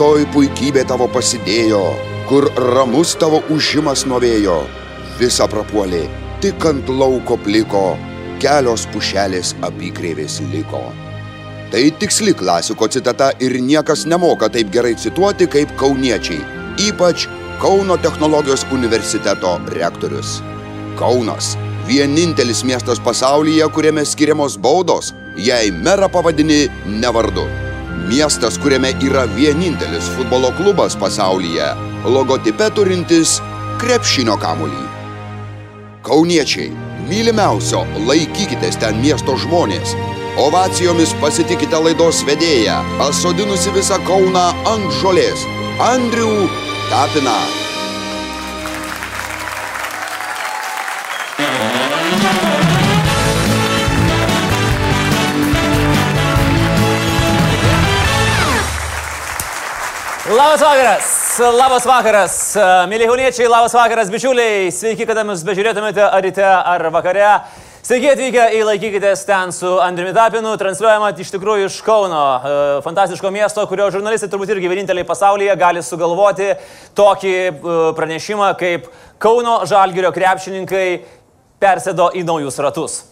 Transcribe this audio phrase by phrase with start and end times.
[0.00, 1.82] Toj puikybė tavo pasidėjo,
[2.24, 4.54] kur ramus tavo užimas nuovėjo,
[5.18, 6.06] visa prapuolė,
[6.40, 7.82] tik ant lauko pliko,
[8.40, 10.80] kelios pušelės apykreivės liko.
[11.68, 16.40] Tai tiksli klasiko citata ir niekas nemoka taip gerai cituoti kaip kauniečiai,
[16.88, 17.28] ypač
[17.60, 20.38] Kauno technologijos universiteto rektorius.
[20.96, 27.69] Kaunas- vienintelis miestas pasaulyje, kuriame skiriamos baudos, jei merą pavadini nevardu.
[28.10, 31.68] Miestas, kuriame yra vienintelis futbolo klubas pasaulyje,
[32.10, 33.36] logotipe turintis
[33.78, 34.82] krepšinio kamulį.
[36.02, 36.72] Kauniečiai,
[37.06, 39.94] mylimiausio, laikykitės ten miesto žmonės.
[40.42, 45.46] Ovacijomis pasitikite laidos vedėją, pasodinusi visą Kauną ant žolės.
[45.92, 46.34] Andrių
[46.90, 47.38] Tapiną.
[60.40, 61.08] Labas vakaras,
[61.52, 62.34] labas vakaras,
[62.88, 67.26] mėly jauniečiai, labas vakaras, bičiuliai, sveiki, kada mus bežiūrėtumėte ar ryte, ar vakare.
[67.84, 73.28] Sveiki atvykę į Laikykitės ten su Andriumi Tapinu, transliuojama iš tikrųjų iš Kauno, e, fantastiško
[73.36, 76.54] miesto, kurio žurnalistai turbūt irgi vieninteliai pasaulyje gali sugalvoti
[76.96, 77.52] tokį e,
[78.00, 78.88] pranešimą, kaip
[79.20, 80.86] Kauno žalgirio krepšininkai
[81.60, 83.02] persėdo į naujus ratus.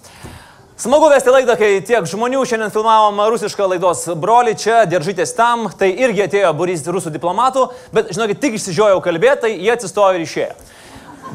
[0.78, 5.88] Smagu vesti laidą, kai tiek žmonių šiandien filmavom rusišką laidos brolį, čia diržytės tam, tai
[6.04, 10.52] irgi atėjo burys rusų diplomatų, bet žinokit, tik išsižiojau kalbėti, tai jie atsistojo ir išėjo.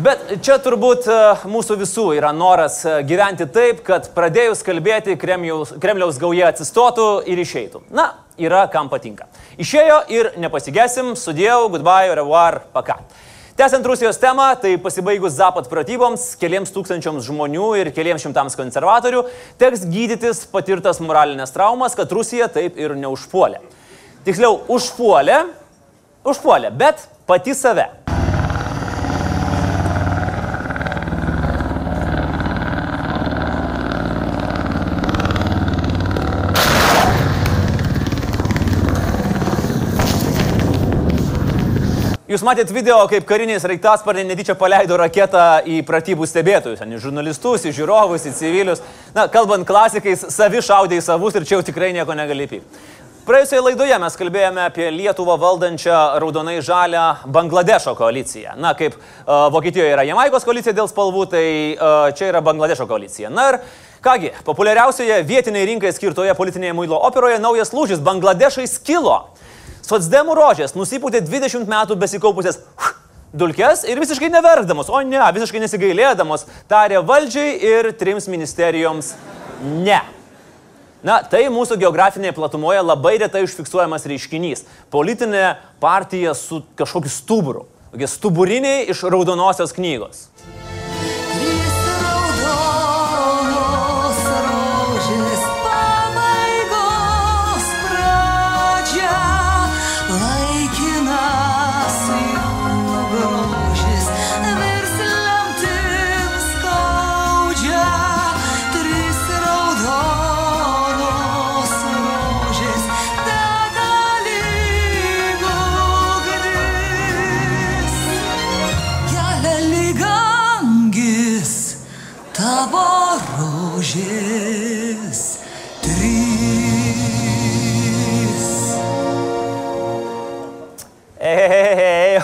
[0.05, 5.75] Bet čia turbūt e, mūsų visų yra noras e, gyventi taip, kad pradėjus kalbėti Kremliaus,
[5.75, 7.83] Kremliaus gauja atsistotų ir išeitų.
[7.91, 9.27] Na, yra kam patinka.
[9.59, 13.01] Išėjo ir nepasigesim, sudėjau, goodbye, revoir, paka.
[13.53, 19.21] Tęsiant Rusijos temą, tai pasibaigus Zapat pratyboms, keliams tūkstančiams žmonių ir keliams šimtams konservatorių
[19.61, 23.61] teks gydytis patirtas moralinės traumas, kad Rusija taip ir neužpuolė.
[24.25, 25.43] Tiksliau, užpuolė,
[26.25, 27.91] užpuolė, bet pati save.
[42.33, 47.73] Jūs matėt video, kaip kariniai sraigtasparniai netyčia paleido raketą į pratybų stebėtojus, į žurnalistus, į
[47.77, 48.81] žiūrovus, į civilius.
[49.13, 52.81] Na, kalbant klasikais, savi šaudė į savus ir čia jau tikrai nieko negali pypti.
[53.27, 57.03] Praėjusioje laidoje mes kalbėjome apie Lietuvą valdančią raudonai žalę
[57.37, 58.57] Bangladešo koaliciją.
[58.57, 61.45] Na, kaip uh, Vokietijoje yra Jamaikos koalicija dėl spalvų, tai
[61.77, 63.29] uh, čia yra Bangladešo koalicija.
[63.29, 63.61] Na ir
[64.01, 69.21] kągi, populiariausioje vietiniai rinkai skirtoje politinėje muilo operoje naujas lūžis Bangladešai skilo.
[69.83, 72.61] Sotsdemų rožės nusipūtė 20 metų besikaupusias
[73.39, 79.13] dulkes ir visiškai neverkdamos, o ne, visiškai nesigailėdamos, tarė valdžiai ir trims ministerijoms
[79.83, 79.99] ne.
[81.03, 84.63] Na, tai mūsų geografinėje platumoje labai retai užfiksuojamas reiškinys.
[84.93, 87.65] Politinė partija su kažkokiu stuburu.
[87.91, 90.29] Tokie stuburiniai iš raudonosios knygos.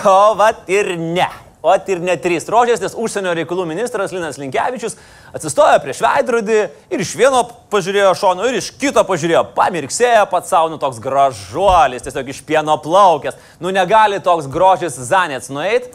[0.06, 1.28] O vat ir ne.
[1.62, 4.94] O ir ne trys rožės, nes užsienio reikalų ministras Linas Linkevičius
[5.36, 6.56] atsistojo prieš veidrodį
[6.88, 12.06] ir iš vieno pažiūrėjo šono, ir iš kito pažiūrėjo, pamirksėjo pats savo, nu toks gražuolis,
[12.06, 15.92] tiesiog iš pieno plaukęs, nu negali toks grožis zanėts nueit.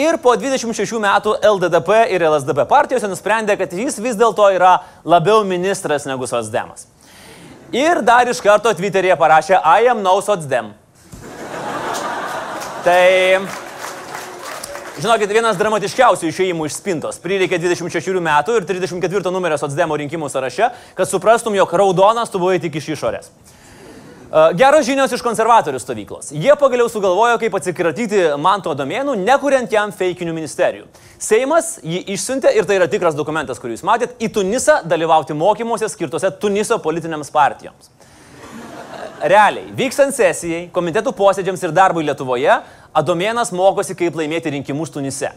[0.00, 5.44] Ir po 26 metų LDDP ir LSDP partijose nusprendė, kad jis vis dėlto yra labiau
[5.44, 6.88] ministras negu Sosdemas.
[7.72, 10.72] Ir dar iš karto Twitter'yje parašė I am no Sosdem.
[12.82, 13.38] Tai,
[14.98, 17.20] žinokit, vienas dramatiškiausių išėjimų iš spintos.
[17.22, 22.58] Prireikė 26 metų ir 34 numerio Sotsdemo rinkimų sąraše, kad suprastum, jog raudonas tu buvai
[22.64, 23.30] tik iš išorės.
[23.30, 26.32] E, Geros žinios iš konservatorių stovyklos.
[26.34, 30.90] Jie pagaliau sugalvojo, kaip atsikratyti manto domenų, nekuriant jam feikinių ministerijų.
[31.22, 35.86] Seimas jį išsiuntė ir tai yra tikras dokumentas, kurį jūs matėt, į Tunisą dalyvauti mokymuose
[35.86, 37.94] skirtose Tuniso politinėms partijoms.
[39.22, 42.56] Realiai, vykstant sesijai, komitetų posėdžiams ir darbui Lietuvoje,
[42.98, 45.30] Adomėnas mokosi, kaip laimėti rinkimus Tunise.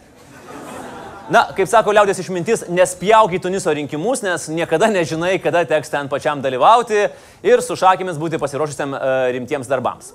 [1.30, 6.10] Na, kaip sako liaudės išmintis, nespjauk į Tuniso rinkimus, nes niekada nežinai, kada teks ten
[6.10, 7.08] pačiam dalyvauti
[7.46, 10.12] ir su šakėmis būti pasiruošusiam uh, rimtiems darbams.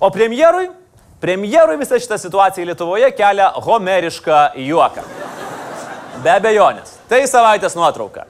[0.00, 0.68] O premjerui,
[1.20, 5.06] premjerui visą šitą situaciją Lietuvoje kelia homerišką juoką.
[6.24, 6.98] Be abejonės.
[7.08, 8.26] Tai savaitės nuotrauka.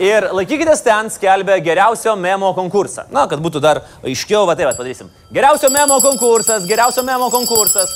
[0.00, 3.08] Ir laikykitės ten skelbia geriausio memo konkursą.
[3.12, 5.10] Na, kad būtų dar aiškiau, va taip pat padarysim.
[5.34, 7.92] Geriausio memo konkursas, geriausio memo konkursas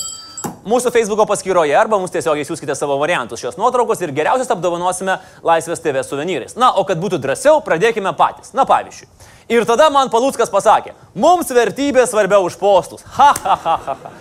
[0.67, 5.81] mūsų Facebook'o paskyroje arba mums tiesiog įsiūskite savo variantus šios nuotraukos ir geriausius apdovanosime Laisvės
[5.83, 6.57] TV suvenyrais.
[6.59, 8.53] Na, o kad būtų drąsiau, pradėkime patys.
[8.57, 9.07] Na, pavyzdžiui.
[9.53, 13.05] Ir tada man Paluckas pasakė, mums vertybė svarbiau už postus.
[13.15, 13.97] Ha, ha, ha, ha.
[14.03, 14.15] ha.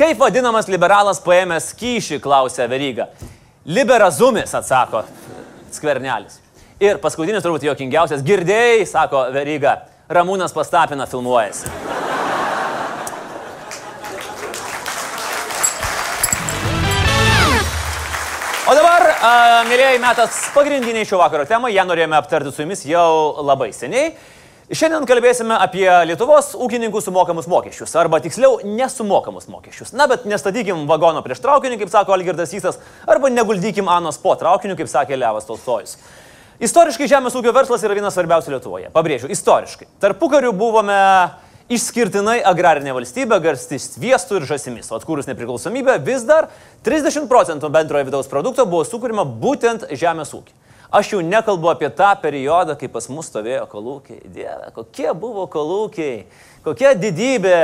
[0.00, 3.10] Kaip vadinamas liberalas paėmęs kyšį, klausė Veryga.
[3.68, 5.04] Liberazumis, atsako
[5.74, 6.40] skvernelis.
[6.80, 11.68] Ir paskutinis turbūt jokingiausias, girdėjai, sako Veryga, Ramūnas Pastapina filmuojasi.
[18.64, 19.32] O dabar, a,
[19.68, 24.14] mėlyjei, metas pagrindiniai šio vakaro temai, ją norėjome aptarti su jumis jau labai seniai.
[24.72, 29.92] Šiandien kalbėsime apie Lietuvos ūkininkų sumokamus mokesčius, arba tiksliau nesumokamus mokesčius.
[29.92, 34.80] Na, bet nestatykim vagono prieš traukinį, kaip sako Algirdas Įsas, arba neguldykim Anos po traukiniu,
[34.80, 35.98] kaip sakė Levas Tolstojus.
[36.60, 38.90] Istoriškai žemės ūkio verslas yra vienas svarbiausių Lietuvoje.
[38.92, 39.86] Pabrėžiu, istoriškai.
[40.02, 40.96] Tarpu karių buvome
[41.72, 44.90] išskirtinai agrarinė valstybė, garsti sviestų ir žasimis.
[44.92, 46.50] O atkūrus nepriklausomybę vis dar
[46.84, 50.58] 30 procentų bendrojo vidaus produkto buvo sukūrima būtent žemės ūkiai.
[51.00, 54.20] Aš jau nekalbu apie tą periodą, kai pas mus stovėjo kolūkiai.
[54.28, 56.24] Dieve, kokie buvo kolūkiai,
[56.66, 57.60] kokia didybė.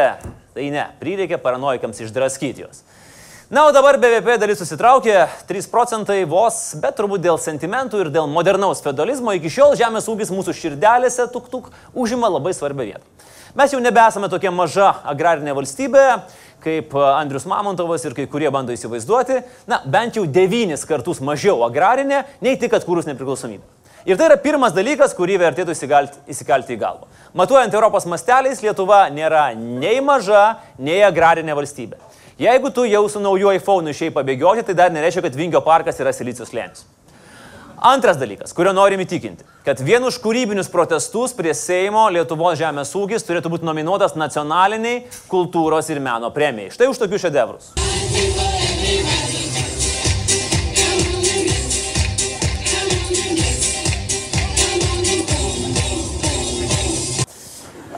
[0.57, 2.86] Tai ne, prireikė paranojikams išdraskyti juos.
[3.51, 8.27] Na, o dabar BVP dalis susitraukė 3 procentai vos, bet turbūt dėl sentimentų ir dėl
[8.27, 13.05] modernaus feudalizmo iki šiol žemės ūkis mūsų širdelėse tuk tuk užima labai svarbią vietą.
[13.55, 16.03] Mes jau nebesame tokia maža agrarinė valstybė,
[16.67, 19.39] kaip Andrius Mamontovas ir kai kurie bando įsivaizduoti,
[19.71, 23.63] na, bent jau devynis kartus mažiau agrarinė, nei tik atkūrus nepriklausomybę.
[24.11, 27.07] Ir tai yra pirmas dalykas, kurį vertėtų įsigalti, įsikalti į galvą.
[27.39, 32.03] Matuojant Europos masteliais, Lietuva nėra nei maža, nei agrarinė valstybė.
[32.37, 36.13] Jeigu tu jau su nauju iPhone išėjai pabėgioti, tai dar nereiškia, kad Vingio parkas yra
[36.13, 36.85] silicijos lėnis.
[37.81, 43.25] Antras dalykas, kurio norim įtikinti, kad vien už kūrybinius protestus prie Seimo Lietuvos žemės ūkis
[43.25, 46.75] turėtų būti nominuotas nacionaliniai kultūros ir meno premijai.
[46.77, 47.73] Štai už tokius šedevrus.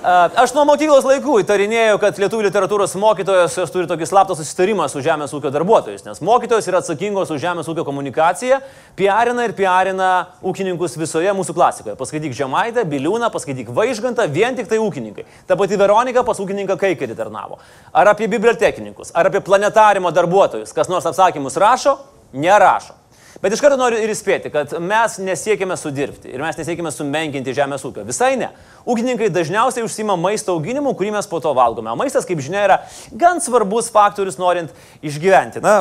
[0.09, 5.03] Aš nuo mokyklos laikų įtarinėjau, kad lietuvių literatūros mokytojos jos turi tokį slaptą susitarimą su
[5.05, 8.63] žemės ūkio darbuotojais, nes mokytojos yra atsakingos už žemės ūkio komunikaciją,
[8.97, 10.11] piarina ir piarina
[10.41, 11.97] ūkininkus visoje mūsų klasikoje.
[12.01, 15.27] Paskaityk Žemaitę, Biliūną, paskaityk Vaižgantą, vien tik tai ūkininkai.
[15.51, 17.61] Ta pati Veronika pas ūkininką Kaikerį tarnavo.
[17.93, 21.99] Ar apie bibliotekininkus, ar apie planetarimo darbuotojus, kas nors atsakymus rašo,
[22.33, 22.97] nerašo.
[23.43, 27.85] Bet iš karto noriu ir įspėti, kad mes nesiekime sudirbti ir mes nesiekime sumenkinti žemės
[27.87, 28.03] ūkio.
[28.09, 28.49] Visai ne.
[28.83, 31.93] Ūkininkai dažniausiai užsima maisto auginimu, kurį mes po to valgome.
[31.93, 32.79] O maistas, kaip žinia, yra
[33.15, 34.75] gan svarbus faktorius norint
[35.07, 35.63] išgyventi.
[35.63, 35.77] Na,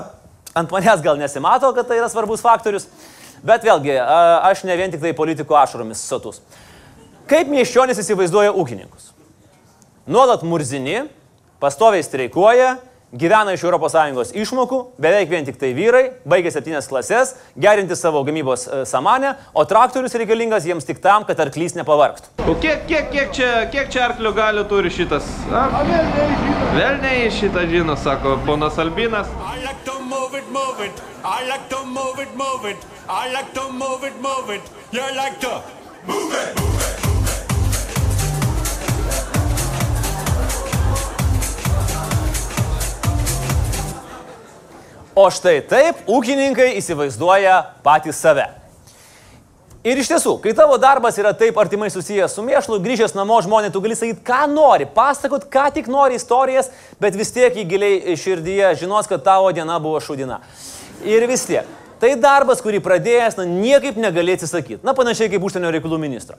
[0.53, 2.85] ant manęs gal nesimato, kad tai yra svarbus faktorius,
[3.45, 6.43] bet vėlgi, aš ne vien tik tai politikų ašaromis sotus.
[7.27, 9.09] Kaip miesčionis įsivaizduoja ūkininkus?
[10.07, 11.07] Nuolat murzini,
[11.59, 12.75] pastoviai streikuoja,
[13.11, 18.67] gyvena iš ES išmokų, beveik vien tik tai vyrai, baigė septynias klases, gerinti savo gamybos
[18.67, 22.47] e, samanę, o traktorius reikalingas jiems tik tam, kad arklys nepavarktų.
[22.47, 25.27] O kiek, kiek, kiek, čia, kiek čia arklio galių turi šitas?
[25.51, 25.67] A,
[26.75, 29.31] vėl nei šitą žino, sako ponas Albinas.
[29.63, 31.01] Like move it, move it.
[31.23, 32.77] Like move it, move it.
[33.07, 34.61] Like move it, move it.
[34.91, 35.61] You like to
[36.07, 37.06] move it, move it.
[45.17, 48.45] O štai taip ūkininkai įsivaizduoja patys save.
[49.87, 53.71] Ir iš tiesų, kai tavo darbas yra taip artimai susijęs su mėšlu, grįžęs namo žmonė,
[53.73, 56.69] tu gali sakyti, ką nori, pasakot, ką tik nori istorijas,
[57.01, 60.41] bet vis tiek į giliai širdyje žinos, kad tavo diena buvo šudina.
[61.07, 61.65] Ir vis tiek,
[62.01, 64.83] tai darbas, kurį pradėjęs, na, niekaip negali atsisakyti.
[64.85, 66.37] Na, panašiai kaip užsienio reikalų ministro.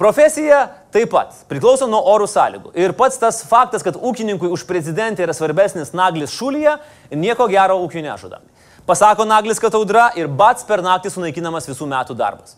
[0.00, 0.62] Profesija
[0.94, 2.70] taip pat priklauso nuo orų sąlygų.
[2.80, 6.78] Ir pats tas faktas, kad ūkininkui už prezidentę yra svarbesnis naglis šulyje,
[7.12, 8.40] nieko gero ūkiui nežada.
[8.88, 12.56] Pasako naglis, kad audra ir bats per naktį sunaikinamas visų metų darbas.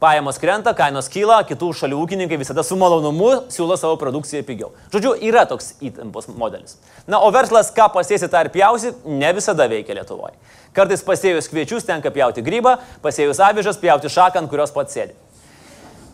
[0.00, 4.72] Pajamos krenta, kainos kyla, kitų šalių ūkininkai visada su malonumu siūlo savo produkciją pigiau.
[4.88, 6.78] Žodžiu, yra toks įtampos modelis.
[7.04, 10.38] Na, o verslas, ką pasėsi, tą ir pjausi, ne visada veikia Lietuvoje.
[10.72, 15.18] Kartais pasėjus kviečius tenka pjauti grybą, pasėjus avižas pjauti šaką, ant kurios pats sėdi.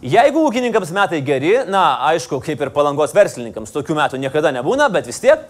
[0.05, 5.07] Jeigu ūkininkams metai geri, na, aišku, kaip ir palangos verslininkams, tokių metų niekada nebūna, bet
[5.09, 5.47] vis tiek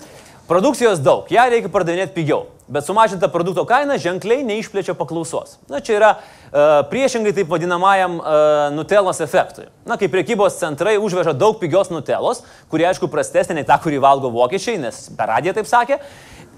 [0.46, 2.44] produkcijos daug, ją reikia pardavinėti pigiau.
[2.68, 5.58] bet sumažinta produkto kaina ženkliai neišplečia paklausos.
[5.68, 8.28] Na, čia yra uh, priešingai taip vadinamajam uh,
[8.72, 9.66] nutelos efektui.
[9.84, 14.30] Na, kai priekybos centrai užveža daug pigios nutelos, kuri aišku prastesnė nei ta, kurį valgo
[14.32, 15.98] vokiečiai, nes per radiją taip sakė,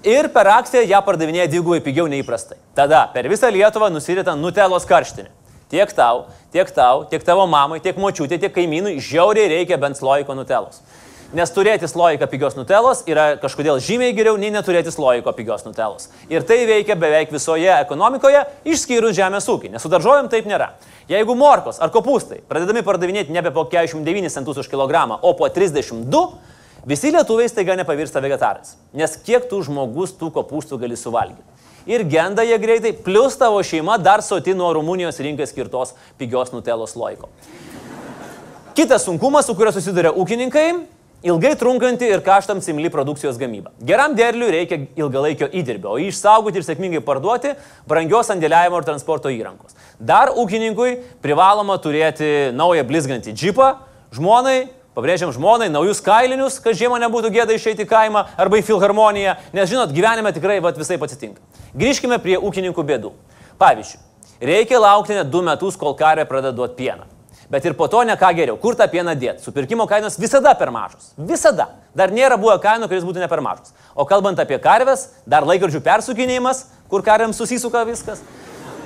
[0.05, 2.61] ir per akciją ją pardavinėja dvigubai pigiau nei įprastai.
[2.77, 5.33] Tada per visą Lietuvą nusirita nutelos karštinė.
[5.67, 10.35] Tiek tau, tiek tau, tiek tavo mamai, tiek močiutė, tiek kaimynui žiauriai reikia bent slojiko
[10.37, 10.79] nutelos.
[11.35, 16.07] Nes turėti sloiką pigios nutelos yra kažkodėl žymiai geriau nei neturėti sloiko pigios nutelos.
[16.31, 20.69] Ir tai veikia beveik visoje ekonomikoje, išskyrus žemės ūkį, nes su daržovėm taip nėra.
[21.11, 26.23] Jeigu morkos ar kopūstai pradedami pardavinėti nebe po 49 centus už kilogramą, o po 32,
[26.87, 28.77] visi lietuviai staiga nepavirsta vegetarais.
[28.95, 31.56] Nes kiek tų žmogus tų kopūstų gali suvalgyti.
[31.87, 36.97] Ir genda jie greitai, plus tavo šeima dar soti nuo Rumunijos rinkai skirtos pigios nutelos
[36.99, 37.31] loiko.
[38.77, 40.67] Kitas sunkumas, su kuriuo susiduria ūkininkai
[41.25, 43.71] Ilgai trunkanti ir kaštams imli produkcijos gamyba.
[43.81, 47.55] Geram derliui reikia ilgalaikio įdirbio, o jį išsaugoti ir sėkmingai parduoti
[47.89, 49.73] brangios sandėliavimo ir transporto įrankos.
[49.97, 50.91] Dar ūkininkui
[51.25, 53.71] privaloma turėti naują blizgantį džipą,
[54.13, 54.67] žmonai,
[54.97, 59.69] pabrėžiam žmonai, naujus kailinius, kad žiemą nebūtų gėda išeiti į kaimą arba į filharmoniją, nes
[59.69, 61.43] žinot, gyvenime tikrai vat, visai atsitinka.
[61.77, 63.13] Grįžkime prie ūkininkų bėdų.
[63.61, 64.01] Pavyzdžiui,
[64.41, 67.05] reikia laukti net du metus, kol karė pradeda duoti pieną.
[67.49, 68.57] Bet ir po to ne ką geriau.
[68.59, 69.39] Kur tą pieną dėti?
[69.45, 71.13] Supirkimo kainos visada per mažos.
[71.15, 71.69] Visada.
[71.95, 73.71] Dar nėra buvę kainų, kuris būtų ne per mažos.
[73.95, 78.19] O kalbant apie karves, dar laikrodžių persukinėjimas, kur karėms susisuka viskas.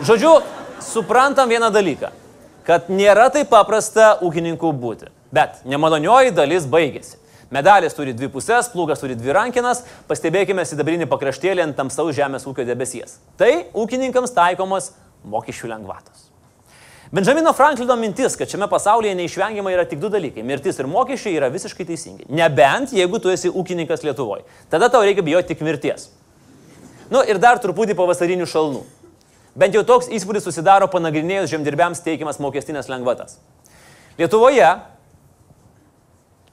[0.06, 0.36] Žodžiu,
[0.86, 2.12] suprantam vieną dalyką.
[2.68, 5.10] Kad nėra taip paprasta ūkininkų būti.
[5.32, 7.18] Bet nemalonioji dalis baigėsi.
[7.52, 12.64] Medalis turi dvi pusės, plūgas turi dvi rankinas, pastebėkime sidabrinį pakraštėlį ant tamsaus žemės ūkio
[12.68, 13.18] debesies.
[13.40, 14.94] Tai ūkininkams taikomos
[15.28, 16.30] mokesčių lengvatos.
[17.12, 21.50] Benjamino Franklino mintis, kad šiame pasaulyje neišvengiamai yra tik du dalykai- mirtis ir mokesčiai yra
[21.52, 22.30] visiškai teisingi.
[22.30, 24.44] Nebent jeigu tu esi ūkininkas Lietuvoje.
[24.70, 26.08] Tada tau reikia bijoti tik mirties.
[27.10, 28.84] Nu ir dar truputį pavasarinių šalnų.
[29.58, 33.36] Bent jau toks įspūdis susidaro panagrinėjus žemdirbiams teikiamas mokestinės lengvatas.
[34.18, 34.80] Lietuvoje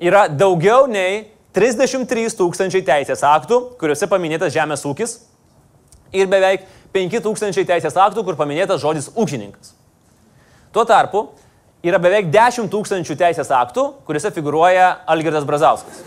[0.00, 1.26] yra daugiau nei
[1.56, 5.16] 33 tūkstančiai teisės aktų, kuriuose paminėtas žemės ūkis
[6.14, 9.74] ir beveik 5 tūkstančiai teisės aktų, kur paminėtas žodis ūkininkas.
[10.72, 11.28] Tuo tarpu
[11.84, 16.02] yra beveik 10 tūkstančių teisės aktų, kuriuose figuruoja Algirdas Brazauskas.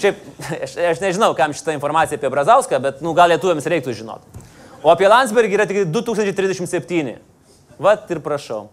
[0.00, 0.20] Šiaip,
[0.64, 4.46] aš, aš nežinau, kam šitą informaciją apie Brazauską, bet, nu, gal lietuviams reiktų žinoti.
[4.80, 7.18] O apie Landsbergį yra tik 2037.
[7.80, 8.68] Vat ir prašau.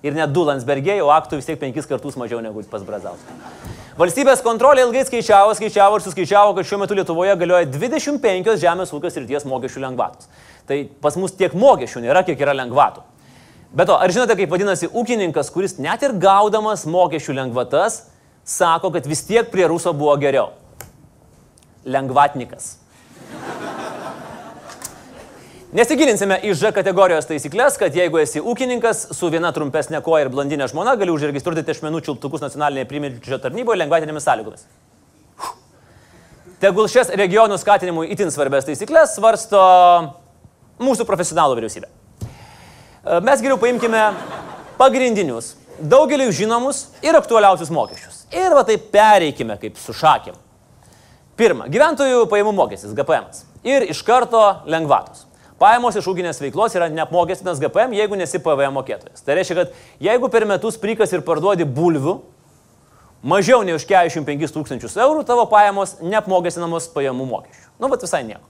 [0.00, 3.34] Ir net du Landsbergiai, o aktų vis tiek penkis kartus mažiau negu pas Brazauską.
[4.00, 9.10] Valstybės kontrolė ilgai skaičiavo, skaičiavo ir suskaičiavo, kad šiuo metu Lietuvoje galioja 25 žemės ūkio
[9.12, 10.30] srities mokesčių lengvatos.
[10.64, 13.04] Tai pas mus tiek mokesčių nėra, kiek yra lengvatų.
[13.76, 18.06] Bet to, ar žinote, kaip vadinasi ūkininkas, kuris net ir gaudamas mokesčių lengvatas,
[18.46, 20.48] sako, kad vis tiek prie ruso buvo geriau?
[21.84, 22.78] Lengvatnikas.
[25.70, 30.66] Nesigilinsime į Ž kategorijos taisyklės, kad jeigu esi ūkininkas su viena trumpesnė koja ir blondinė
[30.66, 34.64] žmona, gali užregistruoti tešmenų čiulptukus nacionalinėje primilčio tarnyboje lengvatinėmis sąlygomis.
[36.58, 39.62] Tegul šias regionų skatinimui itin svarbės taisyklės svarsto
[40.82, 41.86] mūsų profesionalų vyriausybė.
[41.86, 44.02] E, mes geriau paimkime
[44.80, 48.24] pagrindinius, daugeliu žinomus ir aktualiausius mokesčius.
[48.34, 50.34] Ir va taip pereikime kaip su šakėm.
[51.38, 53.30] Pirma, gyventojų pajamų mokestis GPM.
[53.62, 55.29] Ir iš karto lengvatos.
[55.60, 59.20] Pajamos iš ūkinės veiklos yra neapmokestinas GPM, jeigu nesi PVM mokėtojas.
[59.26, 62.14] Tai reiškia, kad jeigu per metus prikas ir parduodi bulvių
[63.20, 67.68] mažiau nei už 45 tūkstančius eurų, tavo pajamos neapmokestinamos pajamų mokesčių.
[67.76, 68.46] Nu, bet visai nieko.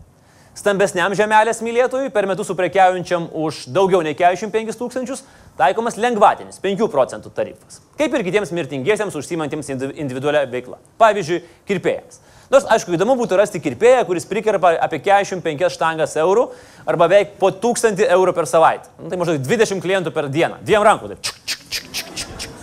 [0.54, 5.26] Stambesniam žemelės mylėtojui per metus suprekiaujančiam už daugiau nei 45 tūkstančius
[5.58, 7.82] taikomas lengvatinis 5 procentų tarifas.
[7.98, 10.78] Kaip ir kitiems mirtingiesiems užsimantiems individualią veiklą.
[11.02, 12.22] Pavyzdžiui, kirpėjams.
[12.50, 16.48] Nors, aišku, įdomu būtų rasti kirpėją, kuris prikerpa apie 45 štangas eurų
[16.82, 18.90] arba beveik po 1000 eurų per savaitę.
[18.98, 20.58] Nu, tai maždaug 20 klientų per dieną.
[20.66, 21.12] Dviem rankų.
[21.12, 22.56] Tai čik, čik, čik, čik, čik, čik.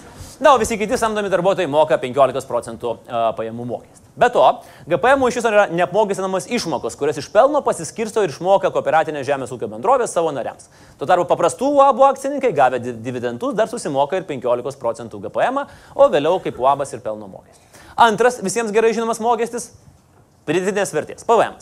[0.44, 4.04] Na, o visi kiti samdomi darbuotojai moka 15 procentų uh, pajamų mokestį.
[4.18, 4.44] Be to,
[4.92, 9.70] GPM iš viso yra neapmokestinamos išmokos, kurias iš pelno pasiskirsto ir išmoka kooperatinė žemės ūkio
[9.72, 10.68] bendrovė savo nariams.
[11.00, 15.64] Tuo tarpu paprastų UAB akcininkai gavę dividendus dar susimoka ir 15 procentų GPM,
[15.96, 17.67] o vėliau kaip UABas ir pelno mokestis.
[17.98, 19.72] Antras visiems gerai žinomas mokestis-
[20.48, 21.56] pridėtinės vertės- PVM.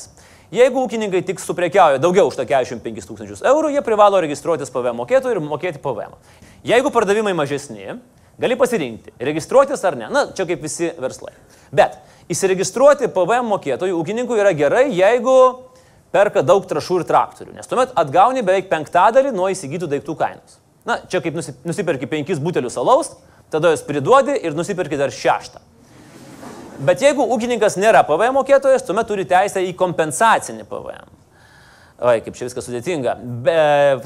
[0.51, 5.39] Jeigu ūkininkai tik suprekiauja daugiau už 45 tūkstančius eurų, jie privalo registruotis PVM mokėtojų ir
[5.41, 6.13] mokėti PVM.
[6.63, 7.99] Jeigu pardavimai mažesni,
[8.39, 10.09] gali pasirinkti, registruotis ar ne.
[10.09, 11.33] Na, čia kaip visi verslai.
[11.73, 15.35] Bet Įsiregistruoti PVM mokėtojų ūkininkų yra gerai, jeigu
[16.15, 20.57] perka daug trašų ir traktorių, nes tuomet atgauni beveik penktadalį nuo įsigytų daiktų kainos.
[20.89, 23.11] Na, čia kaip nusipirki penkis butelius alaus,
[23.53, 25.61] tada juos priduodi ir nusipirki dar šeštą.
[26.79, 31.13] Bet jeigu ūkininkas nėra PVM mokėtojas, tuomet turi teisę į kompensacinį PVM.
[31.95, 33.13] Oi, kaip čia viskas sudėtinga.
[33.45, 33.53] Be,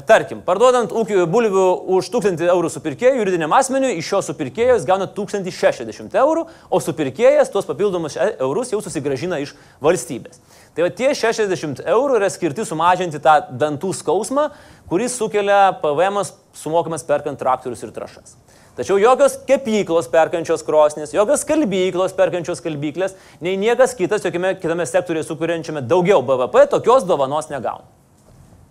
[0.06, 1.64] tarkim, parduodant ūkių bulvių
[1.96, 7.50] už 1000 eurų supirkėjų juridiniam asmeniui, iš šio supirkėjo jis gauna 1060 eurų, o supirkėjas
[7.50, 10.38] tuos papildomus e- eurus jau susigražina iš valstybės.
[10.76, 14.52] Tai va tie 60 eurų yra skirti sumažinti tą dantų skausmą,
[14.86, 16.22] kuris sukelia PVM
[16.54, 18.38] sumokamas perkant traktorius ir trašas.
[18.80, 23.12] Tačiau jokios kepyklos perkančios krosnis, jokios kalbyklos perkančios kalbyklės,
[23.44, 27.84] nei niekas kitas, jokiame kitame sektoriuje sukuriančiame daugiau BVP, tokios dovanos negauna.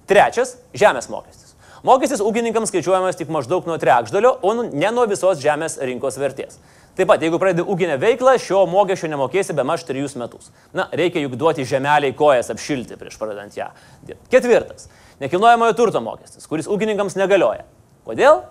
[0.10, 1.54] Trečias- žemės mokestis.
[1.86, 6.58] Mokestis ūkininkams skaičiuojamas tik maždaug nuo trečdalio, o nu- ne nuo visos žemės rinkos vertės.
[6.98, 10.50] Taip pat, jeigu pradedi ūkinę veiklą, šio mokesčio nemokėsi be maž trijus metus.
[10.74, 13.70] Na, reikia juk duoti žemeliai kojas apšilti prieš pradedant ją.
[14.04, 14.28] dirbti.
[14.32, 14.88] Ketvirtas-
[15.22, 17.64] nekilnojamojo turto mokestis, kuris ūkininkams negalioja.
[18.08, 18.42] Kodėl?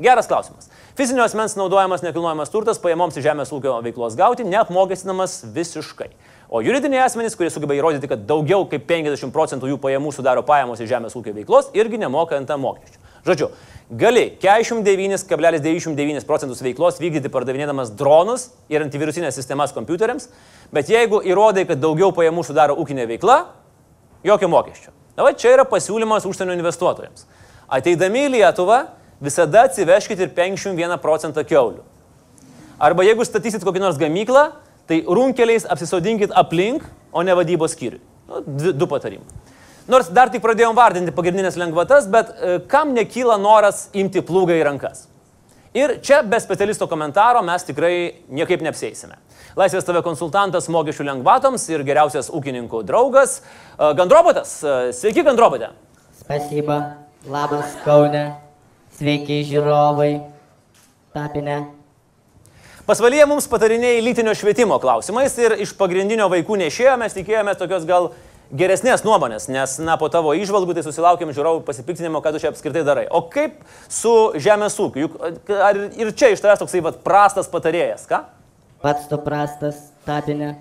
[0.00, 0.70] Geras klausimas.
[0.96, 6.08] Fizinio asmens naudojamas nekilnojamas turtas pajamoms iš žemės ūkio veiklos gauti neapmokestinamas visiškai.
[6.52, 10.80] O juridiniai asmenys, kurie sugeba įrodyti, kad daugiau kaip 50 procentų jų pajamų sudaro pajamos
[10.80, 12.98] iš žemės ūkio veiklos, irgi nemoka ant mokesčių.
[13.24, 13.48] Žodžiu,
[14.00, 20.28] gali 49,99 procentus veiklos vykdyti pardavinėdamas dronus ir antivirusinės sistemas kompiuteriams,
[20.74, 23.38] bet jeigu įrodai, kad daugiau pajamų sudaro ūkinė veikla,
[24.26, 24.90] jokio mokesčio.
[25.16, 27.28] Na, va, čia yra pasiūlymas užsienio investuotojams.
[27.72, 28.80] Ateidami į Lietuvą,
[29.22, 31.84] visada atsiveškite ir 51 procentą keulių.
[32.82, 34.48] Arba jeigu statysit kokį nors gamyklą,
[34.90, 38.02] tai runkeliais apsisodinkit aplink, o ne vadybos skyriui.
[38.28, 39.40] Nu, dvi, du patarimai.
[39.90, 44.66] Nors dar tik pradėjom vardinti pagrindinės lengvatas, bet e, kam nekyla noras imti plūgą į
[44.66, 45.06] rankas?
[45.74, 47.94] Ir čia be specialisto komentaro mes tikrai
[48.28, 49.16] niekaip neapsėsime.
[49.58, 54.58] Laisvės tave konsultantas mokesčių lengvatoms ir geriausias ūkininkų draugas e, Gandrobotas.
[54.62, 55.72] E, Sveiki, Gandrobotė.
[56.22, 56.78] Spasiba,
[57.26, 58.26] labas Kaune,
[58.98, 60.10] sveiki žiūrovai,
[61.14, 61.62] tapinė.
[62.82, 68.10] Pasvalyje mums patarinėjai lytinio švietimo klausimais ir iš pagrindinio vaikų nešėjo mes tikėjomės tokios gal
[68.52, 72.82] geresnės nuomonės, nes, na, po tavo išvalgų tai susilaukėm žiūrovų pasipiktinimo, ką tu čia apskritai
[72.84, 73.06] darai.
[73.08, 75.06] O kaip su žemės ūkiu?
[75.06, 78.20] Juk ar ir čia iš tavęs toksai vat, prastas patarėjas, ką?
[78.82, 80.56] Pats tu prastas, tapinė.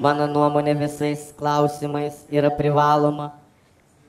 [0.00, 3.34] Mano nuomonė visais klausimais yra privaloma,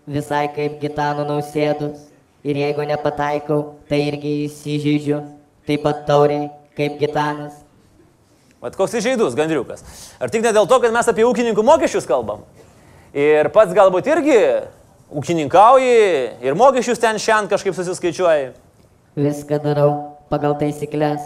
[0.07, 2.07] visai kaip Gitano nausėdus.
[2.41, 5.19] Ir jeigu nepataikau, tai irgi įsižeidžiu,
[5.69, 7.59] taip pat tauriai kaip Gitanas.
[8.61, 9.83] Vat koks įžeidus, gandriukas.
[10.21, 12.43] Ar tik ne dėl to, kad mes apie ūkininkų mokesčius kalbam?
[13.13, 14.39] Ir pats galbūt irgi
[15.11, 15.95] ūkininkauji
[16.45, 18.51] ir mokesčius ten šiandien kažkaip susiskaičiuoji.
[19.17, 19.89] Viską darau
[20.31, 21.25] pagal taisyklės,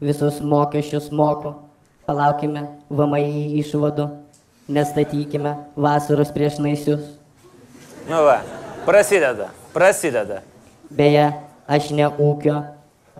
[0.00, 1.54] visus mokesčius moku.
[2.08, 4.06] Palaukime VMI išvadų,
[4.72, 7.02] nestatykime vasaros prieš naisius.
[8.08, 8.38] Nu va,
[8.88, 10.40] prasideda, prasideda.
[10.88, 11.26] Beje,
[11.68, 12.56] aš ne ūkio,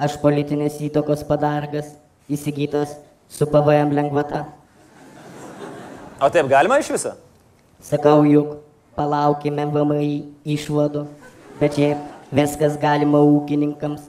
[0.00, 1.90] aš politinės įtakos padargas,
[2.24, 2.94] įsigytas
[3.28, 4.46] su PVM lengvata.
[6.16, 7.12] O taip galima iš viso?
[7.84, 8.54] Sakau juk,
[8.96, 10.08] palaukime VMI
[10.56, 11.04] išvadų,
[11.60, 14.08] bet šiaip viskas galima ūkininkams.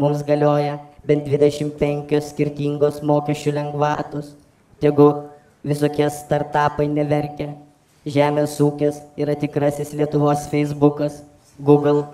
[0.00, 4.30] Mums galioja bent 25 skirtingos mokesčių lengvatos.
[4.80, 5.10] Tegu
[5.66, 7.50] visokie startupai neverkia.
[8.08, 11.18] Žemės ūkis yra tikrasis Lietuvos Facebookas,
[11.60, 12.06] Google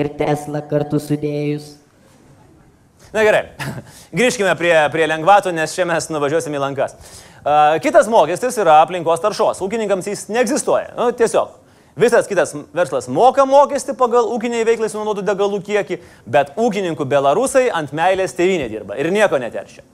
[0.00, 1.74] ir Tesla kartu sudėjus.
[3.12, 3.42] Na gerai,
[4.18, 6.96] grįžkime prie, prie lengvatų, nes čia mes nuvažiuosime į lankas.
[7.42, 9.60] Uh, kitas mokestis yra aplinkos taršos.
[9.66, 10.94] Ūkininkams jis neegzistuoja.
[10.96, 11.58] Nu, tiesiog.
[11.98, 17.92] Visas kitas verslas moka mokestį pagal ūkiniai veiklai sunaudotų degalų kiekį, bet ūkininkų belarusai ant
[17.92, 19.84] meilės tėvynė dirba ir nieko neteršia.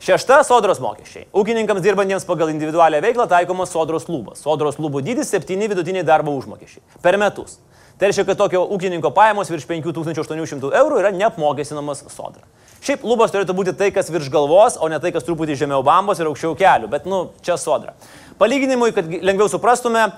[0.00, 1.24] Šešta- sodros mokesčiai.
[1.32, 4.42] Ūkininkams dirbantiems pagal individualią veiklą taikomas sodros lubas.
[4.42, 7.56] Sodros lubų dydis- 7 vidutiniai darbo užmokesčiai per metus.
[7.98, 12.42] Tai reiškia, kad tokio ūkininko pajamos virš 5800 eurų yra neapmokestinamas sodra.
[12.82, 16.20] Šiaip lubos turėtų būti tai, kas virš galvos, o ne tai, kas truputį žemiau bambos
[16.20, 17.94] ir aukščiau kelių, bet, nu, čia sodra.
[18.38, 20.12] Palyginimui, kad lengviau suprastume,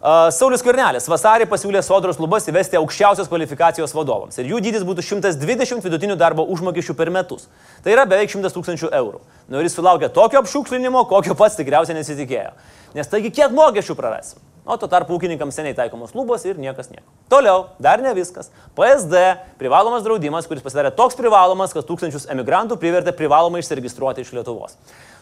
[0.00, 5.84] Saulis Kornelis vasarį pasiūlė sodros lubas įvesti aukščiausios kvalifikacijos vadovams ir jų dydis būtų 120
[5.84, 7.50] vidutinių darbo užmokesčių per metus.
[7.84, 9.20] Tai yra beveik 100 tūkstančių eurų.
[9.50, 12.52] Nu ir jis sulaukė tokio apšūklinimo, kokio pats tikriausiai nesitikėjo.
[12.94, 14.38] Nes taigi kiek mokesčių prarasim?
[14.70, 17.06] O tuo tarpu ūkininkams seniai taikomos lubos ir niekas nieko.
[17.32, 18.52] Toliau, dar ne viskas.
[18.76, 19.22] PSD
[19.58, 24.76] privalomas draudimas, kuris pasidarė toks privalomas, kad tūkstančius emigrantų privertė privalomai išsiregistruoti iš Lietuvos.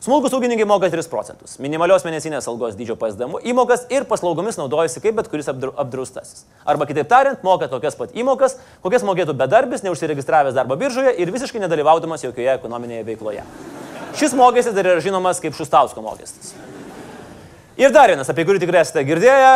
[0.05, 1.57] Smulkus ūkininkai moka 3 procentus.
[1.62, 6.45] Minimalios mėnesinės algos dydžio PSD įmokas ir paslaugomis naudojasi kaip bet kuris apdra- apdraustasis.
[6.69, 11.64] Arba kitaip tariant, moka tokias pat įmokas, kokias mokėtų bedarbis, neužsiregistravęs darbo biržoje ir visiškai
[11.64, 13.47] nedalyvaudamas jokioje ekonominėje veikloje.
[14.19, 16.55] Šis mokestis dar yra žinomas kaip Šustausko mokestis.
[17.79, 19.53] Ir dar vienas, apie kurį tikrai esate girdėję,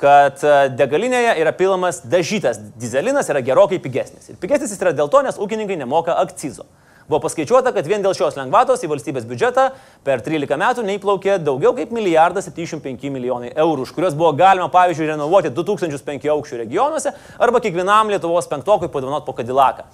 [0.00, 4.30] kad e, degalinėje yra pilamas dažytas dizelinas, yra gerokai pigesnis.
[4.30, 6.68] Ir pigesnis jis yra dėl to, nes ūkininkai nemoka akcizo.
[7.10, 9.64] Buvo paskaičiuota, kad vien dėl šios lengvatos į valstybės biudžetą
[10.06, 15.10] per 13 metų neįplaukė daugiau kaip milijardas 75 milijonai eurų, už kuriuos buvo galima, pavyzdžiui,
[15.10, 17.10] renovuoti 2005 aukščių regionuose
[17.42, 19.88] arba kiekvienam Lietuvos penktokui padovanot po Kadilaką.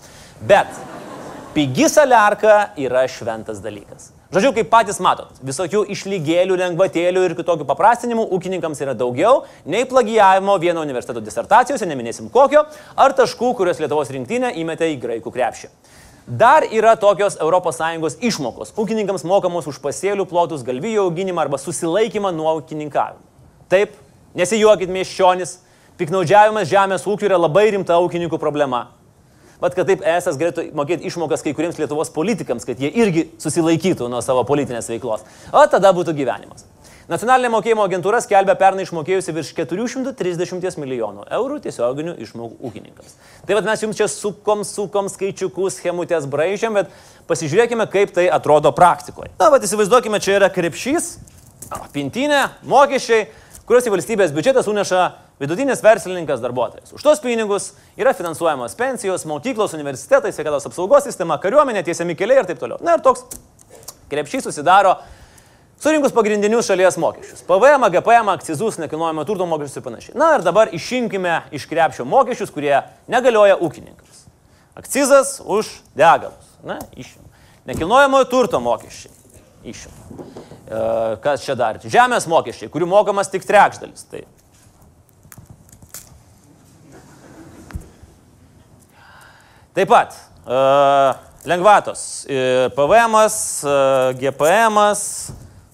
[0.45, 0.69] Bet
[1.57, 4.11] pigi saliarka yra šventas dalykas.
[4.29, 10.59] Žodžiu, kaip patys matot, visokių išlygėlių, lengvatėlių ir kitokių paprastinimų ūkininkams yra daugiau nei plagijavimo
[10.61, 15.71] vieno universiteto disertacijose, neminėsim kokio, ar taškų, kuriuos Lietuvos rinktinė įmetė į graikų krepšį.
[16.27, 22.53] Dar yra tokios ES išmokos ūkininkams mokamos už pasėlių plotus, galvijų auginimą arba susilaikymą nuo
[22.61, 23.25] ūkininkavimo.
[23.73, 23.97] Taip,
[24.37, 25.63] nesijuokit miesčionis,
[25.97, 28.91] piknaudžiavimas žemės ūkiu yra labai rimta ūkininkų problema.
[29.63, 34.11] Vat kad taip ES galėtų mokėti išmokas kai kuriems Lietuvos politikams, kad jie irgi susilaikytų
[34.13, 35.25] nuo savo politinės veiklos.
[35.53, 36.67] O tada būtų gyvenimas.
[37.07, 43.13] Nacionalinė mokėjimo agentūra skelbia pernai išmokėjusi virš 430 milijonų eurų tiesioginių išmokų ūkininkams.
[43.47, 46.91] Tai vad mes jums čia sukom, sukom skaičiukus, schemutės braižiam, bet
[47.31, 49.31] pasižiūrėkime, kaip tai atrodo praktikoje.
[49.39, 51.13] Na, vad įsivaizduokime, čia yra krepšys,
[51.95, 53.29] pintinė, mokesčiai,
[53.71, 55.07] kuriuos į valstybės biudžetą suneša
[55.41, 56.93] vidutinis verslininkas darbuotojas.
[56.97, 62.49] Už tos pinigus yra finansuojamos pensijos, mokyklos, universitetai, sveikatos apsaugos sistema, kariuomenė, tiesiami keliai ir
[62.49, 62.81] taip toliau.
[62.85, 63.27] Na ir toks
[64.11, 64.97] krepšys susidaro
[65.83, 67.45] surinkus pagrindinius šalies mokesčius.
[67.49, 70.17] PVM, GPM, akcizus, nekilnojamo turto mokesčius ir panašiai.
[70.19, 72.81] Na ir dabar išinkime iš krepšio mokesčius, kurie
[73.13, 74.25] negalioja ūkininkams.
[74.77, 76.57] Akcizas už degalus.
[76.65, 77.23] Na, išim.
[77.69, 79.13] Nekilnojamojo turto mokesčiai.
[79.67, 79.93] Išim.
[80.69, 80.81] E,
[81.23, 81.81] kas čia dar?
[81.83, 84.05] Žemės mokesčiai, kurių mokamas tik trečdalis.
[84.11, 84.23] Tai
[89.77, 90.15] Taip pat
[90.49, 91.13] uh,
[91.45, 92.25] lengvatos.
[92.25, 94.79] Uh, PVM, uh, GPM,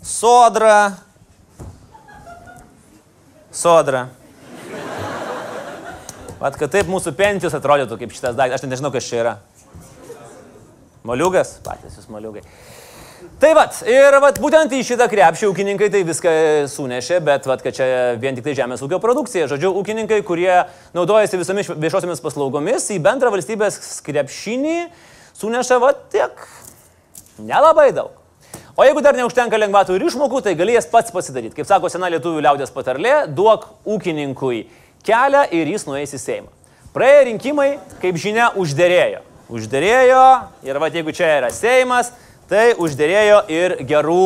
[0.02, 0.96] sodra.
[3.52, 4.08] Sodra.
[6.42, 8.58] Vat, kad taip mūsų pensijos atrodytų kaip šitas daiktas.
[8.58, 9.36] Aš nežinau, kas čia yra.
[11.06, 11.60] Moliugas?
[11.62, 12.42] Patys jūs moliugai.
[13.42, 16.32] Tai vat, ir vat, būtent į šitą krepšį ūkininkai tai viską
[16.70, 17.88] sunešė, bet vat, kad čia
[18.22, 19.48] vien tik tai žemės ūkio produkcija.
[19.50, 20.60] Žodžiu, ūkininkai, kurie
[20.94, 24.76] naudojasi visomis viešosiamis paslaugomis, į bendrą valstybės krepšinį
[25.42, 26.46] suneša vat tiek
[27.42, 28.14] nelabai daug.
[28.78, 31.58] O jeigu dar neužtenka lengvatų ir išmokų, tai galės pats pasidaryti.
[31.58, 34.68] Kaip sako sena lietuvių liaudės patarlė, duok ūkininkui
[35.02, 36.52] kelią ir jis nueis į Seimą.
[36.94, 39.26] Praėję rinkimai, kaip žinia, uždėrėjo.
[39.50, 40.26] Uždėrėjo
[40.62, 42.14] ir va, jeigu čia yra Seimas,
[42.52, 44.24] tai uždėrėjo ir gerų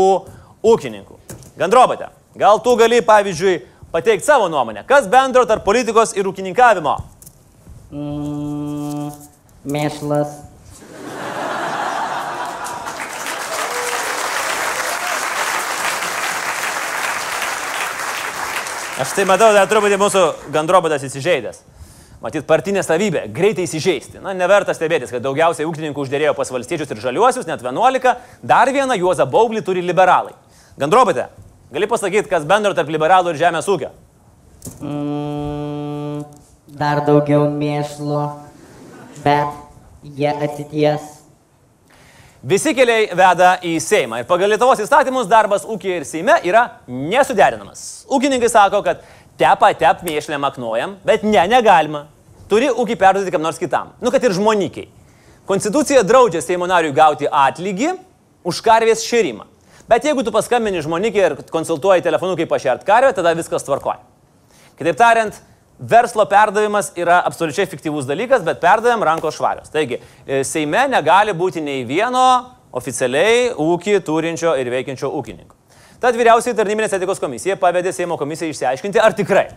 [0.66, 1.18] ūkininkų.
[1.60, 3.60] Gandrobate, gal tu gali, pavyzdžiui,
[3.94, 6.96] pateikti savo nuomonę, kas bendro tarp politikos ir ūkininkavimo?
[7.94, 9.14] Mm,
[9.70, 10.42] mėšlas.
[18.96, 20.20] Aš tai matau, dar truputį mūsų
[20.54, 21.60] gandrobotas įsižeidęs.
[22.24, 24.22] Matyt, partinė savybė- greitai įsižeisti.
[24.24, 28.96] Na, neverta stebėtis, kad daugiausiai ūkininkų uždėrėjo pas valstiečius ir žaliuosius, net 11, dar vieną
[28.96, 30.32] Juozą Baublį turi liberalai.
[30.78, 31.28] Gandrobate,
[31.72, 33.90] gali pasakyti, kas bendro tarp liberalų ir žemės ūkio?
[34.80, 36.24] Mm,
[36.68, 38.32] dar daugiau mėšlo,
[39.22, 39.48] bet
[40.02, 41.12] jie atsities.
[42.46, 48.04] Visi keliai veda į Seimą ir pagal Lietuvos įstatymus darbas ūkija ir Seime yra nesuderinamas.
[48.06, 49.00] Ūkininkai sako, kad
[49.40, 52.06] tepą tep mėšlę maknuojam, bet ne, negalima.
[52.50, 53.92] Turi ūkį perduoti kam nors kitam.
[54.00, 54.88] Nu, kad ir žmonikiai.
[55.46, 57.92] Konstitucija draudžia Seimo nariui gauti atlygį
[58.46, 59.46] už karvės šėrimą.
[59.86, 64.00] Bet jeigu tu paskambini žmonikiai ir konsultuoji telefonu, kaip pašert karvę, tada viskas tvarkoja.
[64.78, 65.36] Kitaip tariant,
[65.78, 69.70] verslo perdavimas yra absoliučiai fiktyvus dalykas, bet perdavėm rankos švarios.
[69.70, 72.24] Taigi, e, Seime negali būti nei vieno
[72.74, 75.54] oficialiai ūkį turinčio ir veikiančio ūkininko.
[76.06, 79.48] Tad vyriausiai tarnybinės etikos komisija pavedė Seimo komisijai išsiaiškinti, ar tikrai,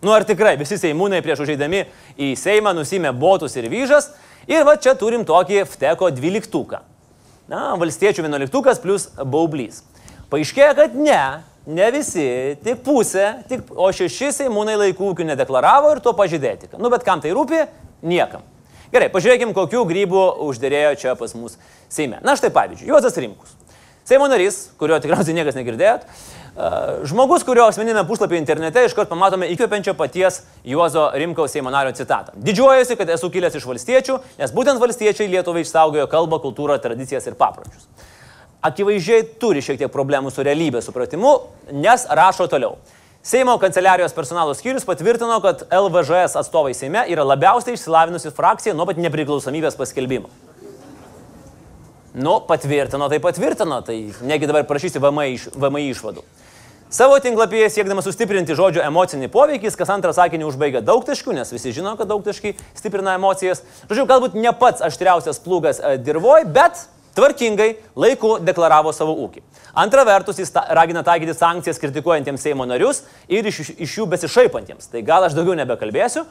[0.00, 1.82] nu ar tikrai visi Seimūnai prieš užeidami
[2.16, 4.08] į Seimą nusimė botus ir vyžas.
[4.48, 6.80] Ir va čia turim tokį Fteko dvyliktuką.
[7.52, 9.82] Na, valstiečių vienuoliktukas plus baublys.
[10.32, 11.20] Paaiškėjo, kad ne,
[11.68, 12.24] ne visi,
[12.64, 16.72] tik pusė, tik, o šeši Seimūnai laikų ūkių nedeklaravo ir to pažydėti.
[16.80, 17.66] Nu, bet kam tai rūpi?
[18.00, 18.48] Niekam.
[18.88, 21.60] Gerai, pažiūrėkim, kokių grybų uždėrėjo čia pas mus
[21.92, 22.24] Seime.
[22.24, 23.59] Na štai pavyzdžiui, Juozas Rimkus.
[24.10, 26.06] Seimo narys, kurio tikriausiai niekas negirdėjot,
[27.06, 32.34] žmogus, kurio asmeninėme puslapyje internete iškart pamatome įkvepiančio paties Juozo Rimkaus Seimo nario citatą.
[32.34, 37.38] Didžiuojasi, kad esu kilęs iš valstiečių, nes būtent valstiečiai Lietuvai išsaugojo kalbą, kultūrą, tradicijas ir
[37.38, 37.86] papročius.
[38.66, 41.36] Akivaizdžiai turi šiek tiek problemų su realybės supratimu,
[41.70, 42.80] nes rašo toliau.
[43.22, 48.98] Seimo kanceliarijos personalo skyrius patvirtino, kad LVŽS atstovai Seime yra labiausiai išsilavinusi frakcija nuo pat
[48.98, 50.49] nepriklausomybės paskelbimo.
[52.14, 56.24] Nu, patvirtino, tai patvirtino, tai negi dabar prašysi VMI, iš, VMI išvadų.
[56.90, 61.52] Savo tinklapyje siekdamas sustiprinti žodžio emocinį poveikį, jis kas antrą sakinį užbaigia daug taškų, nes
[61.54, 63.62] visi žino, kad daug taškai stiprina emocijas.
[63.84, 66.82] Žodžiu, galbūt ne pats aštriausias plūgas dirvoj, bet
[67.14, 69.44] tvarkingai laiku deklaravo savo ūkį.
[69.78, 74.90] Antra vertus, jis ta, ragina taikyti sankcijas kritikuojantiems Seimo narius ir iš, iš jų besišaipantiems.
[74.90, 76.26] Tai gal aš daugiau nebekalbėsiu,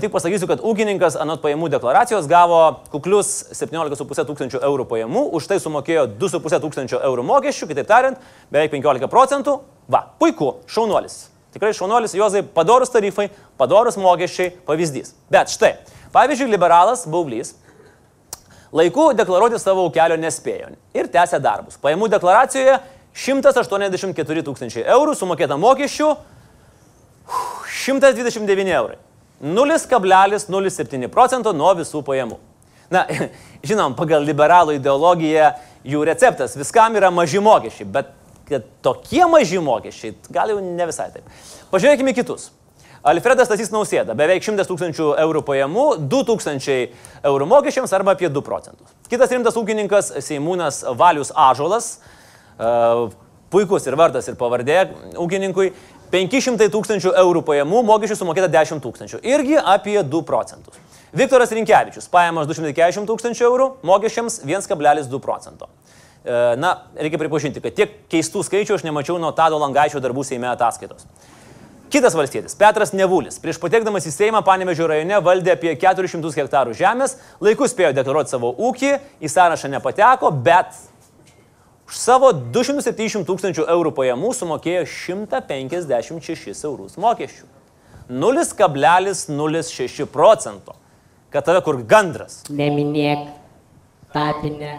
[0.00, 2.60] tik pasakysiu, kad ūkininkas anot pajamų deklaracijos gavo
[2.92, 8.22] kuklius 17,5 tūkstančių eurų pajamų, už tai sumokėjo 2,5 tūkstančio eurų mokesčių, kitaip tariant,
[8.54, 9.58] beveik 15 procentų.
[9.90, 11.26] Va, puiku, šaunuolis.
[11.54, 13.28] Tikrai šaunuolis, Jozai, padorus tarifai,
[13.60, 15.12] padorus mokesčiai, pavyzdys.
[15.30, 15.76] Bet štai,
[16.16, 17.52] pavyzdžiui, liberalas Baublys
[18.74, 21.76] Laiku deklaruoti savo ūkelio nespėjo ir tęsė darbus.
[21.78, 22.80] Pajamų deklaracijoje
[23.14, 26.08] 184 tūkstančiai eurų, sumokėta mokesčių
[27.84, 28.98] 129 eurai.
[29.44, 32.40] 0,07 procento nuo visų pajamų.
[32.92, 33.04] Na,
[33.68, 35.52] žinom, pagal liberalų ideologiją
[35.84, 38.12] jų receptas viskam yra maži mokesčiai, bet
[38.48, 41.28] kad tokie maži mokesčiai, gal jau ne visai taip.
[41.72, 42.50] Pažiūrėkime kitus.
[43.04, 46.86] Alfredas Tasys Nausėda, beveik 100 tūkstančių eurų pajamų, 2 tūkstančiai
[47.28, 48.94] eurų mokesčiams arba apie 2 procentus.
[49.12, 51.98] Kitas rimtas ūkininkas Seimūnas Valius Ažolas,
[52.56, 53.10] uh,
[53.52, 54.78] puikus ir vardas ir pavardė
[55.20, 55.68] ūkininkui,
[56.12, 60.80] 500 tūkstančių eurų pajamų, mokesčių sumokėta 10 tūkstančių, irgi apie 2 procentus.
[61.14, 65.68] Viktoras Rinkevičius, pajamos 240 tūkstančių eurų, mokesčiams 1,2 procento.
[66.24, 71.04] Na, reikia pripažinti, kad tiek keistų skaičių aš nemačiau nuo Tado Langaičio darbų Seime ataskaitos.
[71.92, 77.18] Kitas valstietis, Petras Nevulis, prieš patekdamas į Seimą Panevežio rajone valdė apie 400 hektarų žemės,
[77.44, 80.74] laikus spėjo deklaruoti savo ūkį, į sąrašą nepateko, bet
[81.88, 87.46] už savo 270 tūkstančių eurų pajamų sumokėjo 156 eurus mokesčių.
[88.10, 90.76] 0,06 procento.
[91.32, 92.44] Kad tave kur gandras.
[92.52, 93.26] Neminėk
[94.14, 94.78] tapinę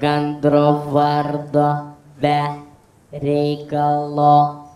[0.00, 1.68] gandro vardo
[2.20, 2.38] be
[3.12, 4.66] reikalo.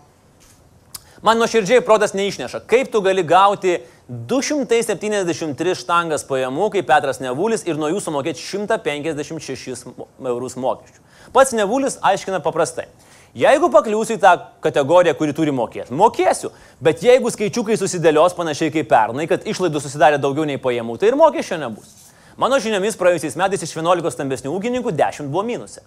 [1.21, 3.75] Man nuoširdžiai protas neišneša, kaip tu gali gauti
[4.09, 9.85] 273 štangas pajamų, kaip Petras Nevulis, ir nuo jų sumokėti 156
[10.25, 11.03] eurus mokesčių.
[11.31, 12.89] Pats Nevulis aiškina paprastai.
[13.37, 16.49] Jeigu pakliūsiu į tą kategoriją, kuri turi mokėti, mokėsiu,
[16.83, 21.15] bet jeigu skaičiukai susidėlios panašiai kaip pernai, kad išlaidų susidarė daugiau nei pajamų, tai ir
[21.15, 21.93] mokesčio nebus.
[22.35, 25.85] Mano žiniomis praėjusiais metais iš 11 stambesnių ūkininkų 10 buvo minuse.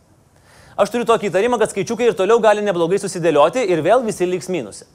[0.80, 4.48] Aš turiu tokį įtarimą, kad skaičiukai ir toliau gali neblogai susidėlioti ir vėl visi liks
[4.48, 4.88] minuse.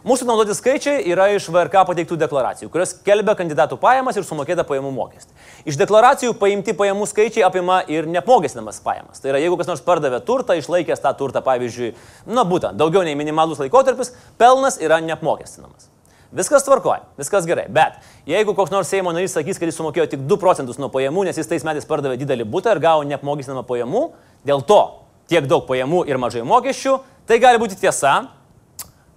[0.00, 4.94] Mūsų naudoti skaičiai yra iš VRK pateiktų deklaracijų, kurios kelbia kandidatų pajamas ir sumokėtą pajamų
[4.96, 5.34] mokestį.
[5.68, 9.20] Iš deklaracijų paimti pajamų skaičiai apima ir neapmokestinamas pajamas.
[9.20, 11.92] Tai yra, jeigu kas nors pardavė turtą, išlaikęs tą turtą, pavyzdžiui,
[12.32, 15.90] na būtent, daugiau nei minimalus laikotarpis, pelnas yra neapmokestinamas.
[16.32, 17.68] Viskas tvarkoja, viskas gerai.
[17.68, 21.28] Bet jeigu koks nors Seimo narys sakys, kad jis sumokėjo tik 2 procentus nuo pajamų,
[21.28, 24.04] nes jis tais metais pardavė didelį būtą ir gavo neapmokestinamą pajamų,
[24.48, 24.82] dėl to
[25.28, 28.30] tiek daug pajamų ir mažai mokesčių, tai gali būti tiesa,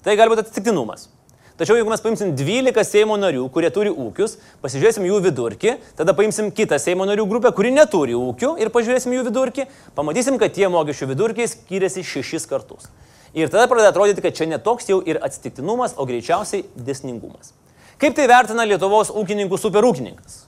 [0.03, 1.07] Tai gali būti atsitiktinumas.
[1.53, 6.49] Tačiau jeigu mes paimsim 12 Seimo narių, kurie turi ūkius, pasižiūrėsim jų vidurkį, tada paimsim
[6.51, 11.11] kitą Seimo narių grupę, kuri neturi ūkių ir pažiūrėsim jų vidurkį, pamatysim, kad tie mokesčių
[11.13, 12.89] vidurkiai skiriasi šešis kartus.
[13.37, 17.53] Ir tada pradeda atrodyti, kad čia netoks jau ir atsitiktinumas, o greičiausiai desningumas.
[18.01, 20.43] Kaip tai vertina Lietuvos ūkininkų superūkininkas?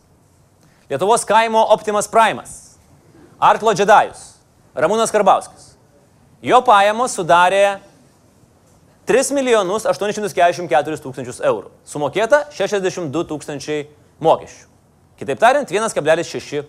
[0.90, 2.78] Lietuvos kaimo Optimas Primas,
[3.38, 4.32] Arklo Džedajus,
[4.74, 5.76] Ramūnas Karbauskis.
[6.46, 7.78] Jo pajamos sudarė
[9.06, 11.70] 3 milijonus 844 tūkstančius eurų.
[11.86, 13.86] Sumokėta 62 tūkstančiai
[14.24, 14.66] mokesčių.
[15.20, 16.66] Kitaip tariant, 1,6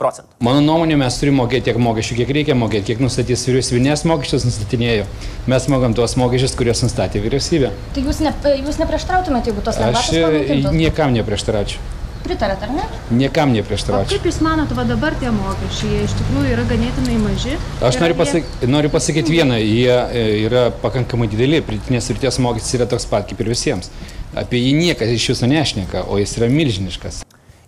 [0.00, 0.32] procentų.
[0.42, 5.04] Mano nuomonė, mes turime mokėti tiek mokesčių, kiek reikia mokėti, kiek nustatys vyriausybinės mokesčius nustatinėjo.
[5.50, 7.70] Mes mokam tuos mokesčius, kuriuos nustatė vyriausybė.
[7.94, 8.32] Tai jūs, ne,
[8.64, 10.74] jūs neprieštrautumėte, jeigu tos Aš lengvatos e, panaikintos?
[10.80, 11.84] niekam neprieštaraučiau.
[12.24, 12.84] Pritarėt, ar ne?
[13.12, 14.16] Niekam O neprieštaraučiau.
[14.16, 17.56] kaip Jūs manot, va dabar tie mokesčiai, jie iš tikrųjų yra ganėtinai maži?
[17.84, 22.38] Aš noriu, ar jie- pasak noriu pasakyti vieną, jie e, yra pakankamai dideli, pridėtinės vertės
[22.40, 23.90] mokestis yra toks pat kaip ir visiems.
[24.34, 27.20] Apie jį niekas iš jūsų nešneka, o jis yra milžiniškas.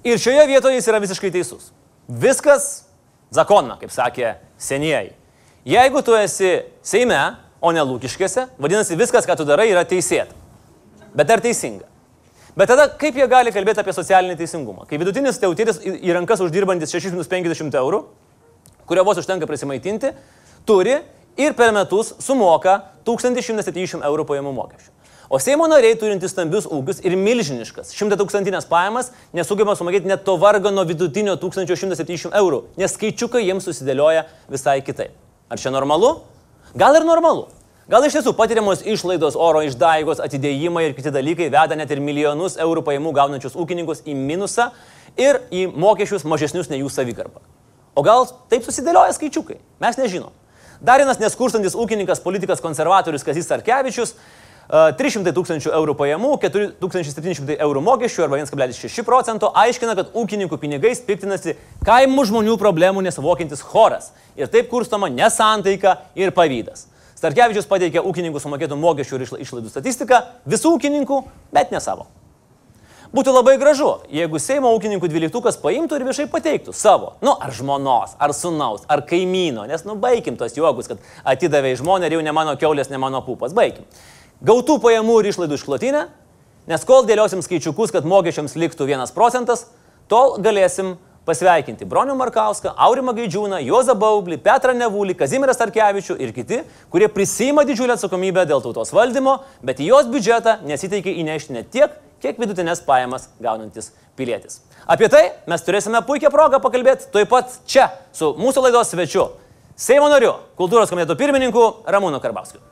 [0.07, 1.69] Ir šioje vietoje jis yra visiškai teisus.
[2.09, 2.87] Viskas
[3.35, 5.13] zakonna, kaip sakė senieji.
[5.67, 10.33] Jeigu tu esi Seime, o ne lūkiškėse, vadinasi viskas, ką tu darai, yra teisėta.
[11.17, 11.85] Bet ar teisinga?
[12.57, 14.87] Bet tada kaip jie gali kalbėti apie socialinį teisingumą?
[14.89, 18.01] Kai vidutinis tautietis į rankas uždirbantis 650 eurų,
[18.89, 20.15] kurio vos užtenka prisimaitinti,
[20.65, 21.03] turi
[21.37, 24.93] ir per metus sumoka 1170 eurų pajamų mokesčių.
[25.29, 30.37] O Seimo nariai turintys stambius ūkius ir milžiniškas 100 tūkstantinės pajamas nesugeba sumokėti net to
[30.39, 35.13] vargano vidutinio 1170 eurų, nes skaičiukai jiems susidėlioja visai kitaip.
[35.51, 36.21] Ar čia normalu?
[36.79, 37.49] Gal ir normalu.
[37.87, 42.57] Gal iš tiesų patiriamos išlaidos, oro išdaigos, atidėjimai ir kiti dalykai veda net ir milijonus
[42.59, 44.73] eurų pajamų gaunančius ūkininkus į minusą
[45.15, 47.39] ir į mokesčius mažesnius nei jų savigarba.
[47.95, 49.61] O gal taip susidėlioja skaičiukai?
[49.85, 50.33] Mes nežinom.
[50.83, 54.19] Dar vienas neskurstantis ūkininkas, politikas konservatorius Kazis Sarkevičius e,
[54.99, 61.55] 300 tūkstančių eurų pajamų, 4700 eurų mokesčių arba 1,6 procento aiškina, kad ūkininkų pinigais piktinasi
[61.87, 64.11] kaimų žmonių problemų nesuvokiantis choras.
[64.35, 66.89] Ir taip kurstoma nesantaika ir pavydas.
[67.17, 71.21] Starkevičius pateikė ūkininkų sumokėtų mokesčių ir išla- išlaidų statistiką visų ūkininkų,
[71.53, 72.07] bet ne savo.
[73.15, 78.17] Būtų labai gražu, jeigu Seimo ūkininkų dvyliktukas paimtų ir viešai pateiktų savo, nu, ar žmonos,
[78.21, 82.25] ar sunaus, ar kaimyno, nes, nu, baigim tos juokus, kad atidavė į žmonę ir jau
[82.27, 83.87] ne mano keulės, ne mano pupas, baigim.
[84.45, 86.03] Gautų pajamų ir išlaidų išklotinę,
[86.69, 89.69] nes kol dėliosim skaičiukus, kad mokesčiams liktų 1 procentas,
[90.11, 90.97] tol galėsim
[91.27, 96.61] pasveikinti Bronių Markauską, Aurimą Gaidžiūną, Juozą Baublį, Petrą Nevulį, Kazimierą Starkevičių ir kiti,
[96.93, 101.97] kurie prisima didžiulę atsakomybę dėl tautos valdymo, bet į jos biudžetą nesiteikė įnešti net tiek,
[102.23, 104.63] kiek vidutinės pajamas gaunantis pilietis.
[104.87, 109.27] Apie tai mes turėsime puikią progą pakalbėti taip pat čia su mūsų laidos svečiu,
[109.77, 112.63] Seimo nariu, kultūros komiteto pirmininku Ramūnu Karbauskiu.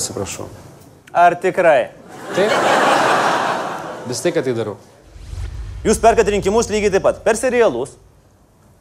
[0.00, 0.46] Atsiprašau.
[1.12, 1.90] Ar tikrai?
[2.32, 2.52] Taip.
[4.08, 4.78] Vis tai, kad tai darau.
[5.84, 7.92] Jūs perkat rinkimus lygiai taip pat per serialus,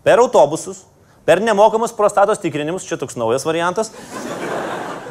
[0.03, 0.85] per autobusus,
[1.27, 3.91] per nemokamus prostatos tikrinimus, čia toks naujas variantas.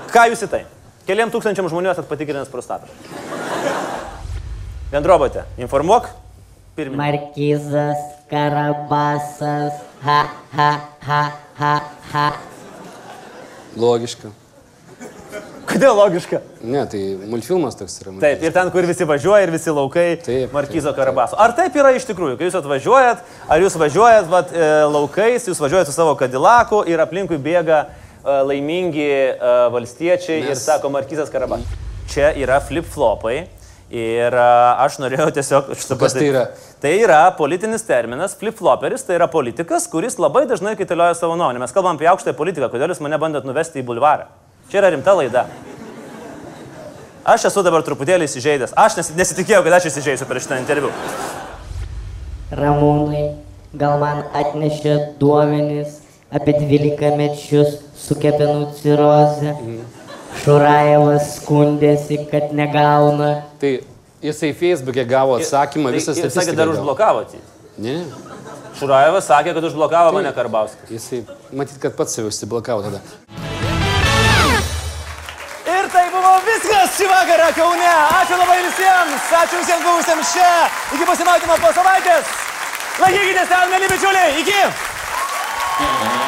[0.09, 0.63] Ką jūs į tai?
[1.05, 2.89] Keliam tūkstančiam žmonių esat patikrinęs prostatą.
[4.89, 6.09] Bendrobote, informuok.
[6.79, 7.05] Pirmininkas.
[7.05, 10.21] Markizas, Karabasas, ha,
[10.57, 10.73] ha,
[11.05, 11.23] ha,
[11.61, 11.73] ha,
[12.13, 12.29] ha.
[13.77, 14.33] Logiška.
[15.69, 16.39] Kodėl logiška?
[16.65, 18.15] Ne, tai multfilmas toks yra.
[18.23, 20.97] Taip, ir ten, kur visi važiuoja ir visi laukai Taip, Markizo taip.
[21.03, 21.37] Karabaso.
[21.41, 23.21] Ar taip yra iš tikrųjų, kai jūs atvažiuojat,
[23.53, 28.39] ar jūs važiuojat vat, e, laukais, jūs važiuojat su savo kadilaku ir aplinkui bėga e,
[28.49, 29.37] laimingi e,
[29.77, 31.77] valstiečiai ir Mes- sako Markizas Karabasas.
[32.09, 33.37] Čia yra flip-flopai.
[33.93, 34.49] Ir a,
[34.85, 36.49] aš norėjau tiesiog šitą Kas tai yra?
[36.81, 41.61] Tai yra politinis terminas, flip-floperis, tai yra politikas, kuris labai dažnai kaitalioja savo nuomonę.
[41.61, 44.29] Mes kalbam apie aukštąją politiką, kodėl jūs mane bandot nuvesti į bulvarą.
[44.71, 45.47] Čia yra rimta laida.
[47.29, 48.73] Aš esu dabar truputėlį įsižeidęs.
[48.77, 50.91] Aš nesi- nesitikėjau, kad aš įsižeisiu per šitą interviu.
[52.53, 53.25] Ramūnai,
[53.77, 55.99] gal man atnešė duomenys
[56.33, 59.53] apie 12 mečius su kepenų cirozė.
[60.43, 63.43] Šurajevas skundėsi, kad negauna.
[63.61, 63.73] Tai
[64.23, 66.57] jisai Facebook'e gavo atsakymą, visą Tai, sakė, statistiką.
[66.57, 66.79] dar gavo.
[66.79, 67.41] užblokavot jį.
[67.79, 68.05] Ne,
[68.79, 70.89] Šurajevas sakė, kad užblokavo mane Karbauskis.
[70.91, 73.01] jisai, matyt, kad pats save užsiblokavo tada.
[76.29, 77.93] Buvo viskas šį vakarą Kaune.
[78.19, 79.31] Ačiū labai visiems.
[79.39, 80.51] Ačiū visiems buvusiems čia.
[80.93, 82.37] Iki pasimatymo po savaitės.
[83.01, 84.31] Laikykitės ten, mėly bičiuliai.
[84.45, 86.28] Iki.